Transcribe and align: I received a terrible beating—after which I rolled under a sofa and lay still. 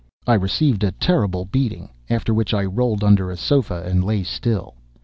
I 0.25 0.33
received 0.33 0.83
a 0.83 0.93
terrible 0.93 1.45
beating—after 1.45 2.33
which 2.33 2.55
I 2.55 2.63
rolled 2.65 3.03
under 3.03 3.29
a 3.29 3.37
sofa 3.37 3.83
and 3.85 4.03
lay 4.03 4.23
still. 4.23 4.73